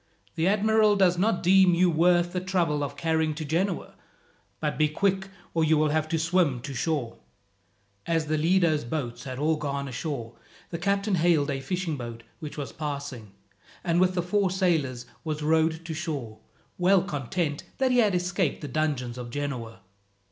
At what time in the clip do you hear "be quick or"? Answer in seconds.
4.75-5.63